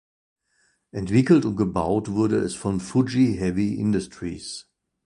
Entwickelt 0.89 1.45
und 1.45 1.57
gebaut 1.57 2.09
wurde 2.09 2.37
es 2.37 2.55
von 2.55 2.79
Fuji 2.79 3.35
Heavy 3.37 3.75
Industries. 3.75 4.67